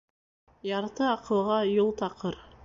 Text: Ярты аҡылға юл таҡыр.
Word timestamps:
Ярты 0.69 1.05
аҡылға 1.09 1.59
юл 1.73 1.93
таҡыр. 2.01 2.41